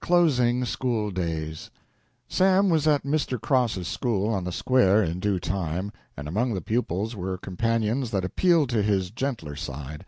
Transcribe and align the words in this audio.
CLOSING 0.00 0.64
SCHOOL 0.64 1.10
DAYS 1.10 1.70
Sam 2.26 2.70
was 2.70 2.86
at 2.86 3.02
Mr. 3.02 3.38
Cross's 3.38 3.86
school 3.86 4.26
on 4.32 4.42
the 4.44 4.50
Square 4.50 5.02
in 5.02 5.20
due 5.20 5.38
time, 5.38 5.92
and 6.16 6.26
among 6.26 6.54
the 6.54 6.62
pupils 6.62 7.14
were 7.14 7.36
companions 7.36 8.10
that 8.10 8.24
appealed 8.24 8.70
to 8.70 8.80
his 8.82 9.10
gentler 9.10 9.54
side. 9.54 10.06